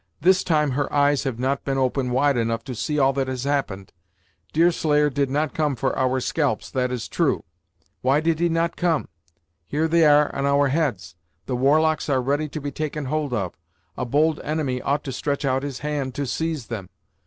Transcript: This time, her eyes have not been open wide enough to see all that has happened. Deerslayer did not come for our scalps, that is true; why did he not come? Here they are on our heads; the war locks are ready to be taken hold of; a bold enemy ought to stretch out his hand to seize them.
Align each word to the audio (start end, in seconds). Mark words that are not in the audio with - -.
This 0.19 0.43
time, 0.43 0.71
her 0.71 0.91
eyes 0.91 1.25
have 1.25 1.37
not 1.37 1.63
been 1.63 1.77
open 1.77 2.09
wide 2.09 2.35
enough 2.35 2.63
to 2.63 2.73
see 2.73 2.97
all 2.97 3.13
that 3.13 3.27
has 3.27 3.43
happened. 3.43 3.93
Deerslayer 4.51 5.11
did 5.11 5.29
not 5.29 5.53
come 5.53 5.75
for 5.75 5.95
our 5.95 6.19
scalps, 6.19 6.71
that 6.71 6.91
is 6.91 7.07
true; 7.07 7.43
why 8.01 8.19
did 8.19 8.39
he 8.39 8.49
not 8.49 8.75
come? 8.75 9.09
Here 9.67 9.87
they 9.87 10.03
are 10.07 10.33
on 10.35 10.47
our 10.47 10.69
heads; 10.69 11.13
the 11.45 11.55
war 11.55 11.79
locks 11.79 12.09
are 12.09 12.19
ready 12.19 12.49
to 12.49 12.59
be 12.59 12.71
taken 12.71 13.05
hold 13.05 13.31
of; 13.31 13.55
a 13.95 14.03
bold 14.03 14.39
enemy 14.39 14.81
ought 14.81 15.03
to 15.03 15.11
stretch 15.11 15.45
out 15.45 15.61
his 15.61 15.77
hand 15.85 16.15
to 16.15 16.25
seize 16.25 16.65
them. 16.65 16.89